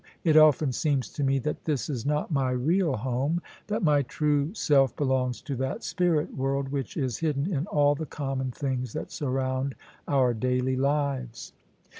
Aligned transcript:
It 0.23 0.35
often 0.35 0.71
seems 0.71 1.09
to 1.09 1.23
me 1.23 1.37
that 1.37 1.65
this 1.65 1.87
is 1.87 2.07
not 2.07 2.31
my 2.31 2.49
real 2.49 2.95
home; 2.95 3.39
that 3.67 3.83
my 3.83 4.01
true 4.01 4.51
self 4.55 4.95
belongs 4.95 5.43
to 5.43 5.55
that 5.57 5.83
spirit 5.83 6.35
world 6.35 6.69
which 6.69 6.97
is 6.97 7.19
hidden 7.19 7.53
in 7.53 7.67
all 7.67 7.93
the 7.93 8.07
common 8.07 8.49
things 8.49 8.93
that 8.93 9.11
surround 9.11 9.75
our 10.07 10.33
daily 10.33 10.75
lives. 10.75 11.53